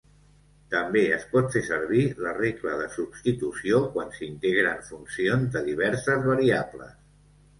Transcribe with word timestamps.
També 0.73 1.01
es 1.17 1.25
pot 1.33 1.49
fer 1.55 1.61
servir 1.65 2.05
la 2.27 2.31
regla 2.37 2.73
de 2.79 2.87
substitució 2.95 3.83
quan 3.97 4.09
s'integren 4.15 4.81
funcions 4.89 5.53
de 5.57 5.63
diverses 5.71 6.25
variables. 6.33 6.97